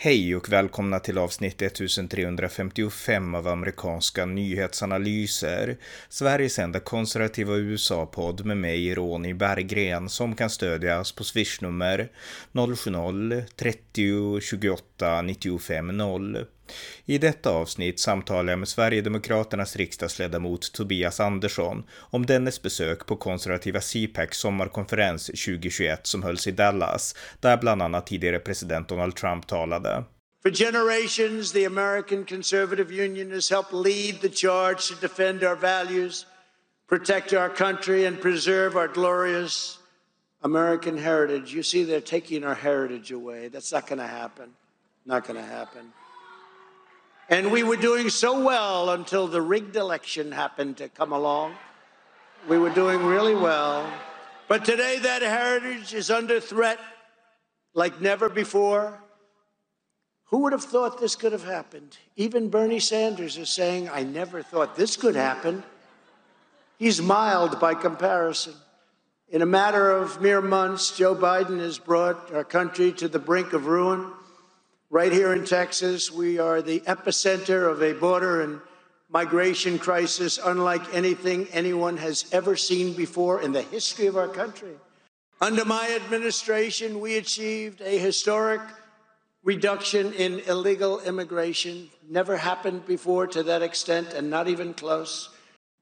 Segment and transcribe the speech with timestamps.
[0.00, 5.76] Hej och välkomna till avsnitt 1355 av amerikanska nyhetsanalyser.
[6.08, 12.08] Sveriges enda konservativa USA-podd med mig, Ronny Berggren, som kan stödjas på swishnummer
[12.52, 16.46] 070-30 28 95 0.
[17.04, 23.80] I detta avsnitt samtalar jag med Sverigedemokraternas riksdagsledamot Tobias Andersson om dennes besök på konservativa
[23.80, 30.04] CPAC sommarkonferens 2021 som hölls i Dallas, där bland annat tidigare president Donald Trump talade.
[30.42, 36.26] For generations, the American Conservative Union has helped lead the charge to defend our values,
[36.88, 39.78] protect our country, and preserve our glorious
[40.42, 41.52] American heritage.
[41.52, 43.48] You see, they're taking our heritage away.
[43.48, 44.50] That's not going to happen.
[45.04, 45.92] Not going to happen.
[47.30, 51.54] And we were doing so well until the rigged election happened to come along.
[52.48, 53.90] We were doing really well.
[54.48, 56.78] But today, that heritage is under threat
[57.74, 58.98] like never before.
[60.30, 61.98] Who would have thought this could have happened?
[62.16, 65.64] Even Bernie Sanders is saying, I never thought this could happen.
[66.78, 68.54] He's mild by comparison.
[69.28, 73.52] In a matter of mere months, Joe Biden has brought our country to the brink
[73.52, 74.12] of ruin.
[74.90, 78.58] Right here in Texas, we are the epicenter of a border and
[79.10, 84.72] migration crisis unlike anything anyone has ever seen before in the history of our country.
[85.42, 88.62] Under my administration, we achieved a historic
[89.44, 91.90] reduction in illegal immigration.
[92.08, 95.28] Never happened before to that extent, and not even close.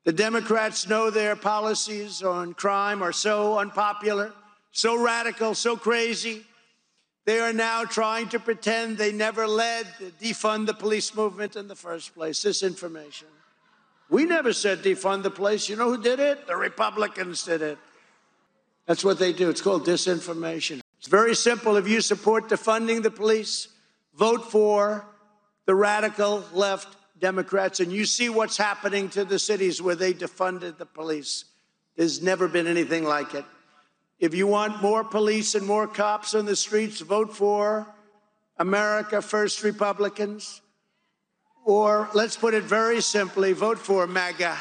[0.03, 4.33] The Democrats know their policies on crime are so unpopular,
[4.73, 6.45] so radical, so crazy
[7.27, 9.87] they are now trying to pretend they never led
[10.21, 12.41] defund the police movement in the first place.
[12.41, 13.27] This information.
[14.09, 15.69] We never said defund the police.
[15.69, 16.47] You know who did it?
[16.47, 17.79] The Republicans did it.
[18.87, 19.51] That's what they do.
[19.51, 20.81] It's called disinformation.
[20.99, 21.77] It's very simple.
[21.77, 23.69] If you support defunding the police,
[24.15, 25.05] vote for
[25.67, 30.79] the radical left Democrats, and you see what's happening to the cities where they defunded
[30.79, 31.47] the police.
[31.97, 33.45] There's never been anything like it.
[34.19, 37.87] If you want more police and more cops on the streets, vote for
[38.59, 40.63] America First Republicans.
[41.67, 44.57] Or let's put it very simply vote for MAGA.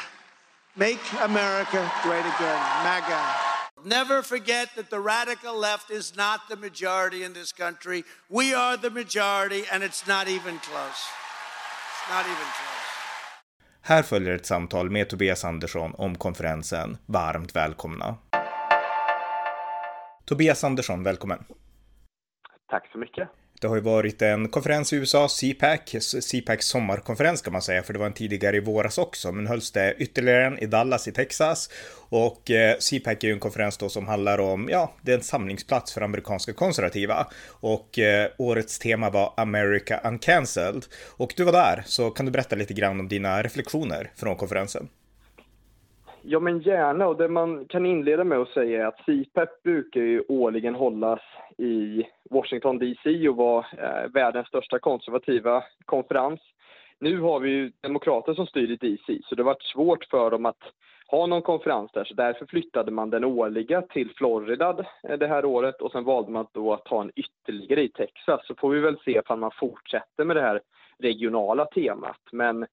[0.76, 2.60] Make America great again.
[2.84, 3.46] MAGA.
[3.84, 8.04] Never forget that the radical left is not the majority in this country.
[8.28, 11.00] We are the majority, and it's not even close.
[11.92, 12.86] It's not even close.
[13.82, 16.98] Här följer ett samtal med Tobias Andersson om konferensen.
[17.06, 18.16] Varmt välkomna.
[20.26, 21.44] Tobias Andersson, välkommen.
[22.70, 23.28] Tack så mycket.
[23.60, 25.80] Det har ju varit en konferens i USA, CPAC,
[26.22, 29.72] CPACs sommarkonferens kan man säga, för det var en tidigare i våras också, men hölls
[29.72, 31.70] det ytterligare en i Dallas i Texas.
[32.08, 35.22] Och eh, CPAC är ju en konferens då som handlar om, ja, det är en
[35.22, 37.26] samlingsplats för amerikanska konservativa.
[37.48, 40.84] Och eh, årets tema var America Uncancelled.
[41.16, 44.88] Och du var där, så kan du berätta lite grann om dina reflektioner från konferensen?
[46.28, 47.06] Ja, men gärna.
[47.06, 51.20] Och det man kan inleda med att säga är att CPEP brukar ju årligen hållas
[51.58, 56.40] i Washington DC och vara eh, världens största konservativa konferens.
[56.98, 60.30] Nu har vi ju demokrater som styr i DC, så det har varit svårt för
[60.30, 60.62] dem att
[61.08, 65.44] ha någon konferens där, så därför flyttade man den årliga till Florida eh, det här
[65.44, 68.46] året och sen valde man då att ha en ytterligare i Texas.
[68.46, 70.60] Så får vi väl se om man fortsätter med det här
[70.98, 72.20] regionala temat.
[72.32, 72.66] Men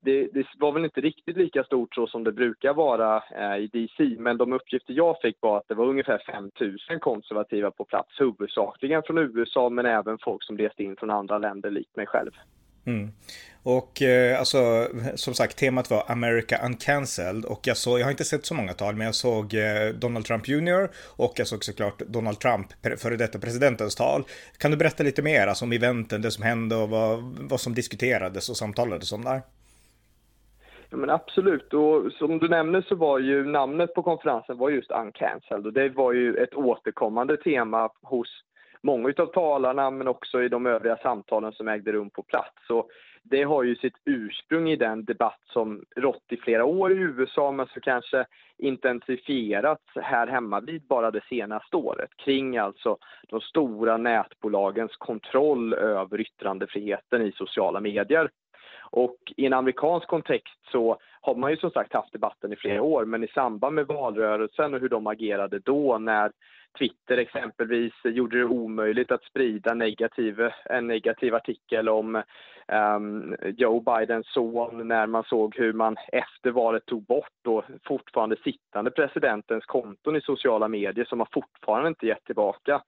[0.00, 3.66] det, det, var väl inte riktigt lika stort så som det brukar vara eh, i
[3.72, 6.50] DC, men de uppgifter jag fick var att det var ungefär 5
[6.90, 11.38] 000 konservativa på plats, huvudsakligen från USA men även folk som reste in från andra
[11.38, 12.30] länder likt mig själv.
[12.86, 13.12] Mm.
[13.62, 18.24] Och eh, alltså, som sagt, temat var America Uncancelled och jag såg, jag har inte
[18.24, 21.98] sett så många tal, men jag såg eh, Donald Trump Jr och jag såg såklart
[21.98, 22.66] Donald Trump,
[22.98, 24.24] före detta presidentens tal.
[24.58, 27.74] Kan du berätta lite mer alltså, om eventen, det som hände och vad, vad som
[27.74, 29.42] diskuterades och samtalades om där?
[30.90, 31.74] Ja, men absolut.
[31.74, 35.88] Och som du nämner så var ju namnet på konferensen var just Uncancelled och det
[35.88, 38.42] var ju ett återkommande tema hos
[38.82, 42.66] många av talarna men också i de övriga samtalen som ägde rum på plats.
[42.66, 42.90] Så
[43.22, 47.50] det har ju sitt ursprung i den debatt som rått i flera år i USA
[47.52, 48.26] men som kanske
[48.58, 52.96] intensifierats här hemma vid bara det senaste året kring alltså
[53.28, 58.30] de stora nätbolagens kontroll över yttrandefriheten i sociala medier.
[58.90, 62.82] Och i en amerikansk kontext så har man ju som sagt haft debatten i flera
[62.82, 66.32] år, men i samband med valrörelsen och hur de agerade då när
[66.78, 72.22] Twitter exempelvis gjorde det omöjligt att sprida negativ, en negativ artikel om
[72.96, 78.36] um, Joe Bidens son när man såg hur man efter valet tog bort då fortfarande
[78.36, 82.82] sittande presidentens konton i sociala medier som man fortfarande inte gett tillbaka.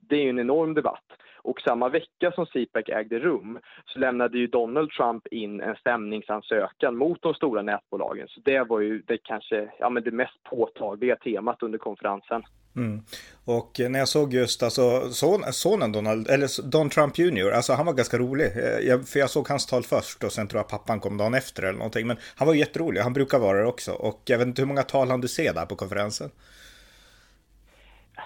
[0.00, 1.04] Det är ju en enorm debatt.
[1.44, 6.96] Och samma vecka som CPAC ägde rum så lämnade ju Donald Trump in en stämningsansökan
[6.96, 8.28] mot de stora nätbolagen.
[8.28, 12.42] Så det var ju det kanske ja, men det mest påtagliga temat under konferensen.
[12.76, 13.02] Mm.
[13.44, 17.86] Och när jag såg just alltså son, sonen Donald, eller Don Trump Jr, alltså han
[17.86, 18.46] var ganska rolig.
[18.46, 21.34] Eh, jag, för jag såg hans tal först och sen tror jag pappan kom dagen
[21.34, 22.06] efter eller någonting.
[22.06, 23.92] Men han var jätterolig, han brukar vara det också.
[23.92, 26.30] Och jag vet inte hur många tal han du se där på konferensen?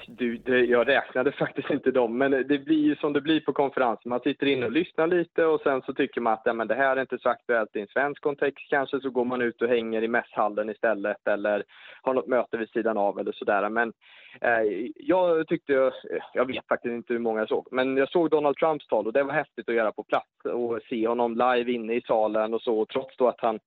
[0.07, 3.53] Du, det, jag räknade faktiskt inte dem, men det blir ju som det blir på
[3.53, 4.09] konferenser.
[4.09, 6.75] Man sitter inne och lyssnar lite och sen så tycker man att ja, men det
[6.75, 9.69] här är inte så aktuellt i en svensk kontext kanske, så går man ut och
[9.69, 11.63] hänger i mässhallen istället eller
[12.03, 13.69] har något möte vid sidan av eller sådär.
[13.69, 13.93] Men
[14.41, 15.93] eh, jag tyckte,
[16.35, 19.13] jag vet faktiskt inte hur många jag såg, men jag såg Donald Trumps tal och
[19.13, 22.63] det var häftigt att göra på plats och se honom live inne i salen och
[22.63, 23.59] så, trots då att han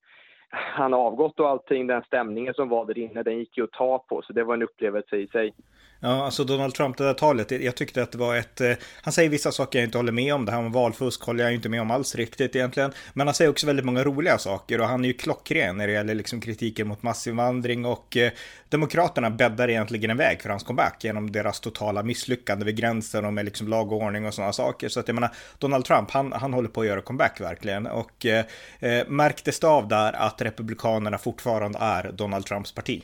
[0.51, 3.99] han avgått och allting, den stämningen som var där inne, den gick ju att ta
[3.99, 5.53] på, så det var en upplevelse i sig.
[6.03, 8.61] Ja, alltså Donald Trump, det där talet, jag tyckte att det var ett...
[8.61, 10.45] Eh, han säger vissa saker jag inte håller med om.
[10.45, 12.91] Det här med valfusk håller jag inte med om alls riktigt egentligen.
[13.13, 15.93] Men han säger också väldigt många roliga saker och han är ju klockren när det
[15.93, 18.31] gäller liksom kritiken mot massinvandring och eh,
[18.69, 23.33] Demokraterna bäddar egentligen en väg för hans comeback genom deras totala misslyckande vid gränsen och
[23.33, 24.89] med liksom lag och ordning och sådana saker.
[24.89, 27.87] Så att jag menar, Donald Trump, han, han håller på att göra comeback verkligen.
[27.87, 28.45] Och eh,
[28.79, 33.03] eh märktes det av där att Republikanerna fortfarande är Donald Trumps parti?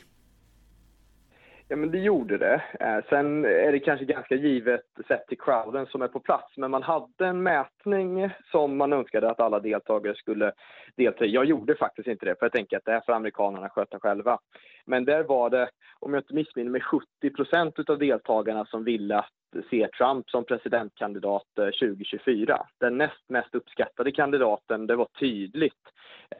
[1.70, 2.62] Ja, men det gjorde det.
[2.80, 6.70] Eh, sen är det kanske ganska givet sett till crowden som är på plats, men
[6.70, 10.52] man hade en mätning som man önskade att alla deltagare skulle
[10.96, 11.30] delta i.
[11.30, 14.38] Jag gjorde faktiskt inte det, för jag tänker att det här får amerikanerna sköta själva.
[14.86, 15.68] Men där var det,
[15.98, 20.44] om jag inte missminner mig, 70 procent av deltagarna som ville att se Trump som
[20.44, 22.66] presidentkandidat eh, 2024.
[22.80, 25.84] Den näst mest uppskattade kandidaten, det var tydligt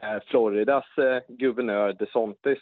[0.01, 2.59] eh, Floridas eh, guvernör DeSantis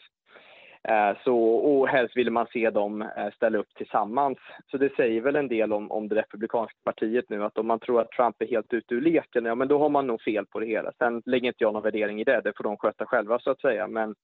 [0.89, 4.37] Eh, så, och helst ville man se dem eh, ställa upp tillsammans.
[4.71, 7.79] Så det säger väl en del om, om det republikanska partiet nu att om man
[7.79, 10.45] tror att Trump är helt ute ur leken, ja men då har man nog fel
[10.45, 10.91] på det hela.
[10.97, 13.61] Sen lägger inte jag någon värdering i det, det får de sköta själva så att
[13.61, 13.87] säga.
[13.87, 14.15] Men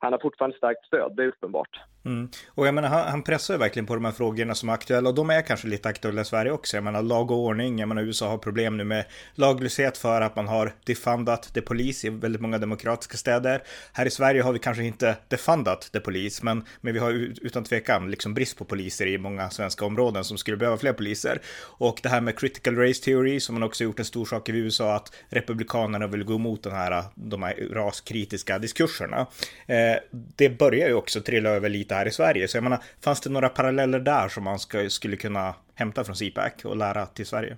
[0.00, 1.80] han har fortfarande starkt stöd, det är uppenbart.
[2.06, 2.28] Mm.
[2.48, 5.08] Och jag menar, han, han pressar ju verkligen på de här frågorna som är aktuella
[5.08, 6.76] och de är kanske lite aktuella i Sverige också.
[6.76, 9.04] Jag menar, lag och ordning, jag menar, USA har problem nu med
[9.34, 13.62] laglöshet för att man har defundat det polis i väldigt många demokratiska städer.
[13.92, 17.12] Här i Sverige har vi kanske inte defundat det polis, men, men vi har
[17.42, 21.40] utan tvekan liksom brist på poliser i många svenska områden som skulle behöva fler poliser.
[21.58, 24.52] Och det här med critical race theory som man också gjort en stor sak i
[24.52, 29.26] USA, att republikanerna vill gå emot den här, de här raskritiska diskurserna.
[29.66, 32.48] Eh, det börjar ju också trilla över lite här i Sverige.
[32.48, 36.16] Så jag menar, fanns det några paralleller där som man ska, skulle kunna hämta från
[36.16, 37.56] CPAC och lära till Sverige?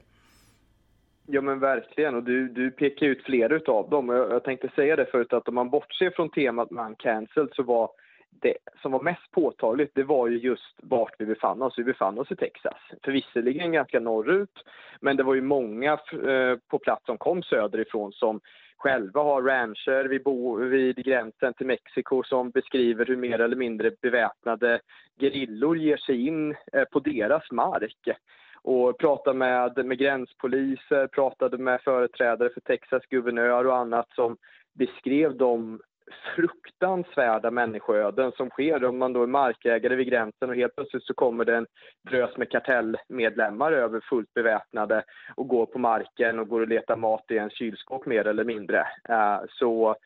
[1.31, 4.09] Ja men verkligen och du, du pekar ut flera utav dem.
[4.09, 7.63] Jag, jag tänkte säga det förut att om man bortser från temat man cancelled så
[7.63, 7.91] var
[8.41, 11.75] det som var mest påtagligt det var ju just vart vi befann oss.
[11.79, 12.77] Vi befann oss i Texas.
[13.05, 14.65] För visserligen ganska norrut
[15.01, 18.41] men det var ju många eh, på plats som kom söderifrån som
[18.79, 23.91] själva har rancher vid, bo, vid gränsen till Mexiko som beskriver hur mer eller mindre
[24.03, 24.81] beväpnade
[25.21, 28.09] gerillor ger sig in eh, på deras mark.
[28.63, 34.37] Och pratade med, med gränspoliser, pratade med företrädare för Texas guvernör och annat som
[34.75, 35.81] beskrev de
[36.35, 41.15] fruktansvärda människoöden som sker om man då är markägare vid gränsen och helt plötsligt så
[41.15, 41.67] kommer det en
[42.11, 45.05] drös med kartellmedlemmar över fullt beväpnade
[45.35, 48.87] och går på marken och går och letar mat i en kylskåp mer eller mindre.
[49.09, 49.97] Eh, så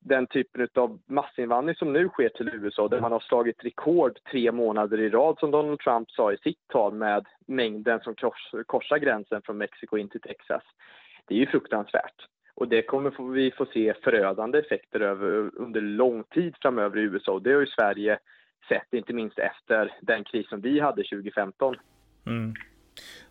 [0.00, 4.52] den typen av massinvandring som nu sker till USA där man har slagit rekord tre
[4.52, 8.14] månader i rad som Donald Trump sa i sitt tal med mängden som
[8.66, 10.62] korsar gränsen från Mexiko in till Texas.
[11.26, 12.26] Det är ju fruktansvärt.
[12.56, 17.32] Och det kommer vi få se förödande effekter över, under lång tid framöver i USA.
[17.32, 18.18] Och Det har ju Sverige
[18.68, 21.76] sett, inte minst efter den kris som vi hade 2015.
[22.26, 22.54] Mm.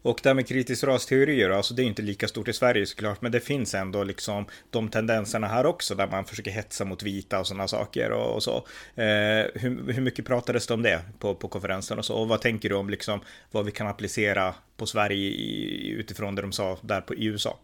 [0.01, 3.22] Och det här med kritisk rasteorier, alltså det är inte lika stort i Sverige såklart,
[3.22, 7.39] men det finns ändå liksom de tendenserna här också där man försöker hetsa mot vita
[7.39, 8.55] och sådana saker och, och så.
[8.96, 12.15] Eh, hur, hur, mycket pratades det om det på, på konferensen och så?
[12.15, 13.20] Och vad tänker du om liksom
[13.51, 17.60] vad vi kan applicera på Sverige i, utifrån det de sa där på, i USA?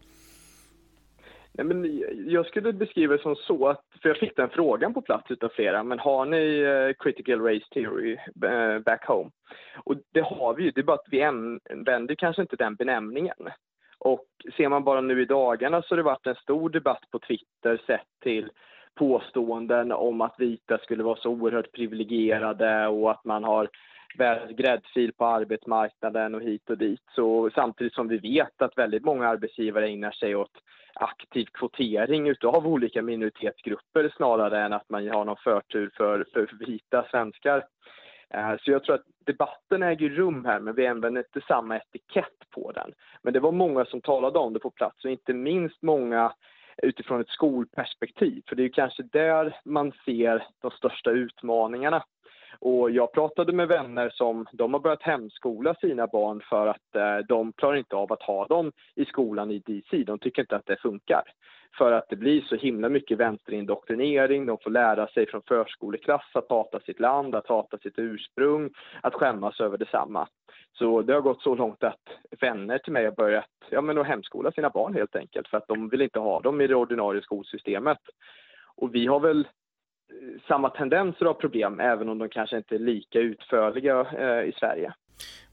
[1.54, 5.02] Nej, men jag skulle beskriva det som så, att, för jag fick den frågan på
[5.02, 9.30] plats utav flera, men har ni uh, critical race theory uh, back home?
[9.84, 13.48] Och det har vi ju, det är bara att vi använder kanske inte den benämningen.
[13.98, 17.18] Och ser man bara nu i dagarna så har det varit en stor debatt på
[17.18, 18.50] Twitter sett till
[18.94, 23.68] påståenden om att vita skulle vara så oerhört privilegierade och att man har
[24.18, 27.02] världens gräddfil på arbetsmarknaden och hit och dit.
[27.14, 30.58] Så samtidigt som vi vet att väldigt många arbetsgivare ägnar sig åt
[30.94, 37.06] aktiv kvotering utav olika minoritetsgrupper snarare än att man har någon förtur för, för vita
[37.10, 37.64] svenskar.
[38.30, 42.50] Eh, så jag tror att debatten äger rum här, men vi använder inte samma etikett
[42.50, 42.92] på den.
[43.22, 46.32] Men det var många som talade om det på plats och inte minst många
[46.82, 48.42] utifrån ett skolperspektiv.
[48.48, 52.04] För det är kanske där man ser de största utmaningarna.
[52.58, 57.26] Och jag pratade med vänner som de har börjat hemskola sina barn för att eh,
[57.28, 60.04] de klarar inte av att ha dem i skolan i DC.
[60.04, 61.22] De tycker inte att det funkar.
[61.78, 64.46] För att det blir så himla mycket vänsterindoktrinering.
[64.46, 69.14] De får lära sig från förskoleklass att hata sitt land, att hata sitt ursprung, att
[69.14, 70.28] skämmas över detsamma.
[70.72, 72.00] Så det har gått så långt att
[72.40, 75.68] vänner till mig har börjat ja, men att hemskola sina barn helt enkelt för att
[75.68, 77.98] de vill inte ha dem i det ordinarie skolsystemet.
[78.76, 79.46] Och vi har väl
[80.48, 84.92] samma tendenser av problem, även om de kanske inte är lika utförliga eh, i Sverige.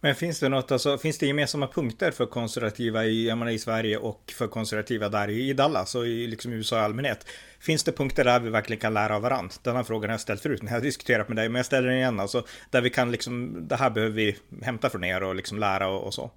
[0.01, 3.97] Men finns det något, alltså, finns det gemensamma punkter för konservativa i, menar, i Sverige
[3.97, 7.27] och för konservativa där i Dallas och i liksom USA i allmänhet?
[7.59, 9.53] Finns det punkter där vi verkligen kan lära av varandra?
[9.63, 11.65] Den här frågan har jag ställt förut när jag har diskuterat med dig, men jag
[11.65, 12.19] ställer den igen.
[12.19, 15.87] Alltså, där vi kan liksom, det här behöver vi hämta från er och liksom lära
[15.87, 16.31] och, och så.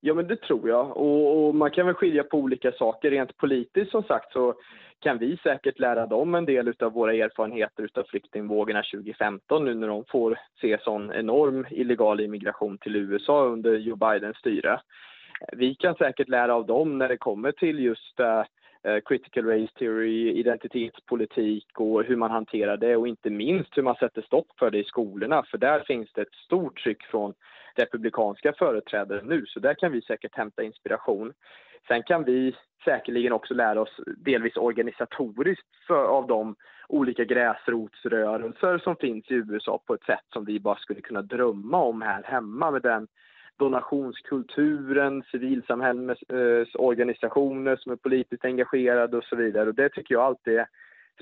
[0.00, 0.96] Ja, men det tror jag.
[0.96, 3.10] Och, och, man kan väl skilja på olika saker.
[3.10, 4.54] Rent politiskt som sagt så
[5.00, 9.88] kan vi säkert lära dem en del av våra erfarenheter av flyktingvågorna 2015 nu när
[9.88, 14.80] de får se sån enorm illegal immigration till USA under Joe Bidens styre.
[15.52, 18.44] Vi kan säkert lära av dem när det kommer till just uh,
[19.04, 24.22] critical race theory, identitetspolitik och hur man hanterar det och inte minst hur man sätter
[24.22, 27.34] stopp för det i skolorna för där finns det ett stort tryck från
[27.74, 31.32] republikanska företrädare nu så där kan vi säkert hämta inspiration.
[31.88, 36.56] Sen kan vi säkerligen också lära oss delvis organisatoriskt för, av de
[36.88, 41.78] olika gräsrotsrörelser som finns i USA på ett sätt som vi bara skulle kunna drömma
[41.78, 43.08] om här hemma med den
[43.58, 49.68] donationskulturen, civilsamhällesorganisationer eh, som är politiskt engagerade och så vidare.
[49.68, 50.66] Och det tycker jag alltid är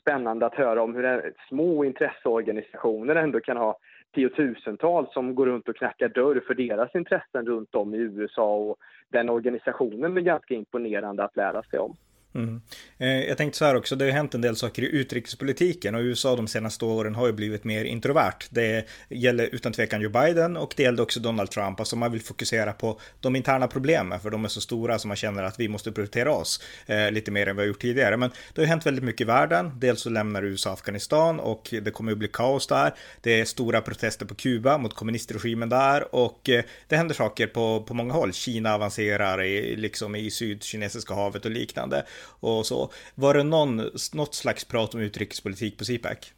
[0.00, 3.78] spännande att höra om hur små intresseorganisationer ändå kan ha
[4.18, 8.76] tiotusentals som går runt och knackar dörr för deras intressen runt om i USA och
[9.08, 11.96] den organisationen är ganska imponerande att lära sig om.
[12.34, 12.60] Mm.
[12.98, 16.00] Eh, jag tänkte så här också, det har hänt en del saker i utrikespolitiken och
[16.00, 18.38] USA de senaste åren har ju blivit mer introvert.
[18.50, 21.80] Det gäller utan tvekan Joe Biden och det gällde också Donald Trump.
[21.80, 25.16] Alltså man vill fokusera på de interna problemen för de är så stora som man
[25.16, 28.16] känner att vi måste prioritera oss eh, lite mer än vi har gjort tidigare.
[28.16, 29.72] Men det har hänt väldigt mycket i världen.
[29.78, 32.94] Dels så lämnar USA Afghanistan och det kommer att bli kaos där.
[33.20, 37.82] Det är stora protester på Kuba mot kommunistregimen där och eh, det händer saker på,
[37.82, 38.32] på många håll.
[38.32, 42.04] Kina avancerar i, liksom i Sydkinesiska havet och liknande
[42.40, 42.90] och så.
[43.14, 43.76] Var det någon,
[44.14, 46.32] något slags prat om utrikespolitik på CPAC?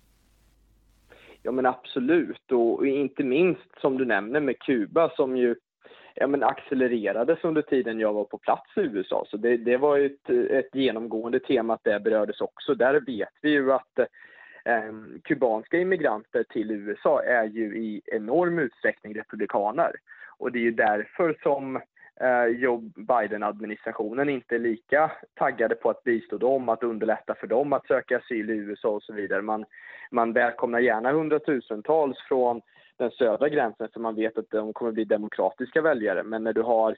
[1.42, 5.54] Ja men absolut och inte minst som du nämner med Kuba som ju
[6.14, 9.25] ja, men accelererades under tiden jag var på plats i USA.
[9.28, 12.75] Så det, det var ett, ett genomgående tema att det berördes också.
[12.75, 13.99] Där vet vi ju att
[14.64, 14.92] eh,
[15.25, 19.92] kubanska immigranter till USA är ju i enorm utsträckning republikaner.
[20.38, 21.80] Och det är ju därför som
[22.22, 27.72] Eh, Joe Biden-administrationen inte är lika taggade på att bistå dem, att underlätta för dem
[27.72, 29.42] att söka asyl i USA och så vidare.
[29.42, 29.64] Man,
[30.10, 32.60] man välkomnar gärna hundratusentals från
[32.96, 36.22] den södra gränsen för man vet att de kommer bli demokratiska väljare.
[36.22, 36.96] Men när du har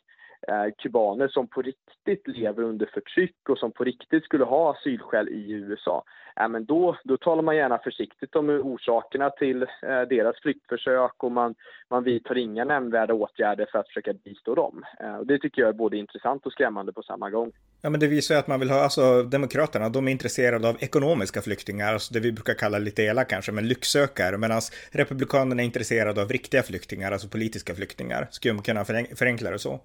[0.48, 5.28] Eh, kubaner som på riktigt lever under förtryck och som på riktigt skulle ha asylskäl
[5.28, 6.04] i USA,
[6.36, 11.32] ja, men då, då talar man gärna försiktigt om orsakerna till eh, deras flyktförsök och
[11.32, 11.54] man,
[11.90, 14.84] man vidtar inga nämnvärda åtgärder för att försöka bistå dem.
[15.00, 17.52] Eh, och det tycker jag är både intressant och skrämmande på samma gång.
[17.82, 20.76] Ja, men det visar ju att man vill ha, alltså Demokraterna, de är intresserade av
[20.80, 25.66] ekonomiska flyktingar, alltså det vi brukar kalla lite elakt kanske, men lycksökare, medan Republikanerna är
[25.66, 28.28] intresserade av riktiga flyktingar, alltså politiska flyktingar.
[28.30, 28.84] Skulle man kunna
[29.14, 29.80] förenkla det så?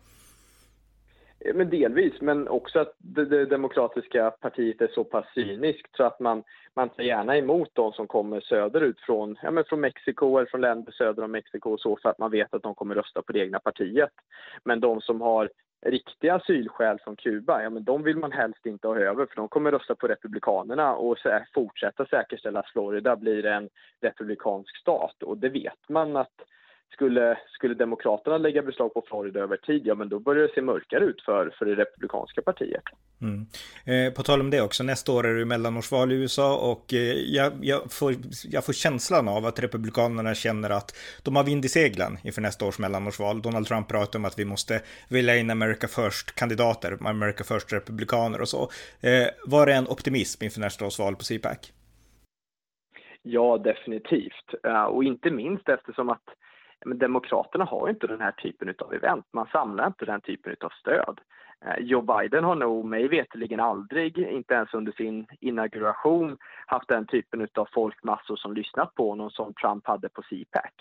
[1.40, 6.04] Eh, men delvis, men också att det, det, demokratiska partiet är så pass cyniskt så
[6.04, 10.38] att man, man tar gärna emot de som kommer söderut från, ja, men från Mexiko
[10.38, 12.96] eller från länder söder om Mexiko och så för att man vet att de kommer
[12.96, 14.12] rösta på det egna partiet.
[14.64, 15.50] Men de som har
[15.86, 19.48] riktiga asylskäl från Kuba, ja men de vill man helst inte ha över för de
[19.48, 21.18] kommer rösta på Republikanerna och
[21.54, 23.70] fortsätta säkerställa att Florida blir en
[24.02, 26.34] republikansk stat och det vet man att
[26.92, 30.62] skulle, skulle Demokraterna lägga beslag på Florida över tid, ja men då börjar det se
[30.62, 32.84] mörkare ut för, för det republikanska partiet.
[33.22, 33.46] Mm.
[33.86, 37.00] Eh, på tal om det också, nästa år är det mellanårsval i USA och eh,
[37.38, 38.14] jag, jag, får,
[38.50, 42.66] jag får känslan av att Republikanerna känner att de har vind i seglen inför nästa
[42.66, 43.42] års mellanårsval.
[43.42, 48.62] Donald Trump pratar om att vi måste välja in America First-kandidater, America First-republikaner och så.
[49.02, 51.72] Eh, var det en optimism inför nästa års val på CPAC?
[53.22, 54.66] Ja, definitivt.
[54.68, 56.24] Uh, och inte minst eftersom att
[56.86, 59.26] men Demokraterna har inte den här typen av event.
[59.34, 61.22] Man samlar inte den typen av stöd.
[61.66, 67.06] Eh, Joe Biden har nog mig veterligen aldrig, inte ens under sin inauguration, haft den
[67.06, 70.72] typen av folkmassor som lyssnat på honom som Trump hade på CPAC.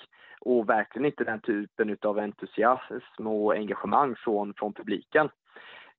[0.40, 5.28] Och verkligen inte den typen av entusiasm och engagemang från, från publiken.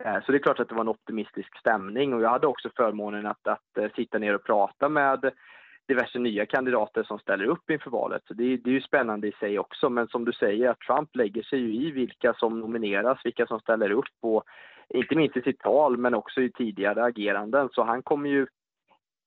[0.03, 2.69] Eh, så det är klart att det var en optimistisk stämning och jag hade också
[2.75, 5.31] förmånen att, att eh, sitta ner och prata med
[5.87, 8.21] diverse nya kandidater som ställer upp inför valet.
[8.27, 9.89] Så det, det är ju spännande i sig också.
[9.89, 13.59] Men som du säger, att Trump lägger sig ju i vilka som nomineras, vilka som
[13.59, 14.43] ställer upp och
[14.89, 17.69] inte minst i sitt tal men också i tidigare ageranden.
[17.71, 18.47] Så han kommer ju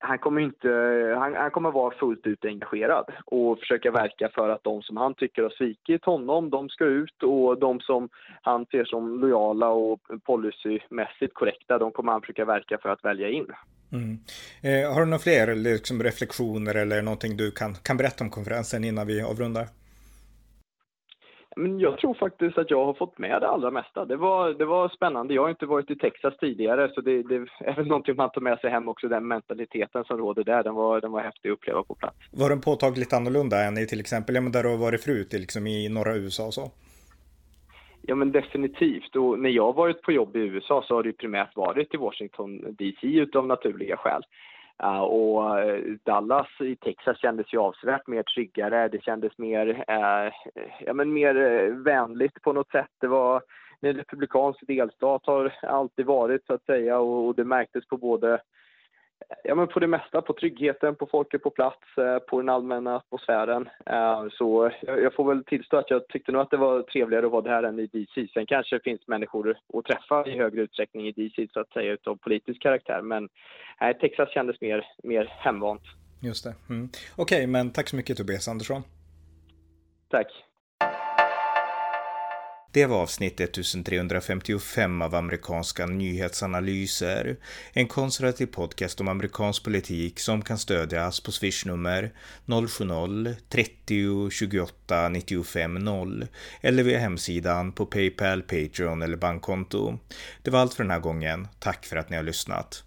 [0.03, 0.69] han kommer inte,
[1.19, 5.15] han, han, kommer vara fullt ut engagerad och försöka verka för att de som han
[5.15, 8.09] tycker har svikit honom, de ska ut och de som
[8.43, 13.29] han ser som lojala och policymässigt korrekta, de kommer han försöka verka för att välja
[13.29, 13.47] in.
[13.93, 14.19] Mm.
[14.63, 18.85] Eh, har du några fler liksom, reflektioner eller någonting du kan, kan berätta om konferensen
[18.85, 19.67] innan vi avrundar?
[21.57, 24.05] Men jag tror faktiskt att jag har fått med det allra mesta.
[24.05, 25.35] Det var, det var spännande.
[25.35, 28.41] Jag har inte varit i Texas tidigare så det, det är väl någonting man tar
[28.41, 29.09] med sig hem också.
[29.09, 32.17] Den mentaliteten som råder där, den var, den var häftig att uppleva på plats.
[32.31, 35.33] Var den påtagligt annorlunda än i till exempel ja, men där du har varit förut,
[35.33, 36.71] liksom i norra USA och så?
[38.03, 39.17] Ja men definitivt.
[39.17, 42.77] Och när jag varit på jobb i USA så har det primärt varit i Washington
[42.79, 44.23] DC utav naturliga skäl.
[44.83, 48.89] Uh, och eh, Dallas i Texas kändes ju avsevärt mer tryggare.
[48.89, 50.33] Det kändes mer, uh,
[50.87, 52.91] ja, men mer eh, vänligt på något sätt.
[53.01, 53.43] Det var
[53.81, 58.41] en republikansk delstat har alltid varit så att säga och, och det märktes på både
[59.45, 62.97] ja, men på det mesta, på tryggheten, på folket på plats, eh, på den allmänna
[62.97, 63.69] atmosfären.
[63.87, 67.33] Eh, så jag får väl tillstå att jag tyckte nog att det var trevligare att
[67.33, 68.29] vara där än i DC.
[68.35, 71.93] Sen kanske det finns människor att träffa i högre utsträckning i DC så att säga
[71.93, 73.03] utav politisk karaktär.
[73.03, 73.29] Men
[73.81, 75.83] nej, Texas kändes mer, mer hemvant.
[76.23, 76.55] Just det.
[76.69, 76.89] Mm.
[77.17, 78.83] Okej, okay, men tack så mycket Tobias Andersson.
[80.09, 80.27] Tack.
[82.73, 87.37] Det var avsnitt 1355 av amerikanska nyhetsanalyser,
[87.73, 92.11] en konservativ podcast om amerikansk politik som kan stödjas på swishnummer
[92.47, 96.27] 070-30 28 95 0
[96.61, 99.99] eller via hemsidan på Paypal, Patreon eller bankkonto.
[100.43, 101.49] Det var allt för den här gången.
[101.59, 102.85] Tack för att ni har lyssnat.